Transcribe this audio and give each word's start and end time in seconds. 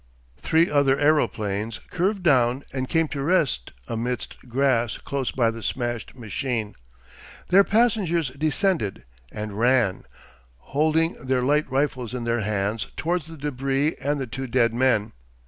Three 0.41 0.67
other 0.67 0.97
aeroplanes 0.97 1.77
curved 1.91 2.23
down 2.23 2.63
and 2.73 2.89
came 2.89 3.07
to 3.09 3.21
rest 3.21 3.71
amidst 3.87 4.49
grass 4.49 4.97
close 4.97 5.29
by 5.29 5.51
the 5.51 5.61
smashed 5.61 6.15
machine. 6.15 6.73
Their 7.49 7.63
passengers 7.63 8.29
descended, 8.29 9.03
and 9.31 9.59
ran, 9.59 10.05
holding 10.57 11.23
their 11.23 11.43
light 11.43 11.69
rifles 11.69 12.15
in 12.15 12.23
their 12.23 12.41
hands 12.41 12.87
towards 12.97 13.27
the 13.27 13.37
débris 13.37 13.93
and 14.01 14.19
the 14.19 14.25
two 14.25 14.47
dead 14.47 14.73
men. 14.73 15.11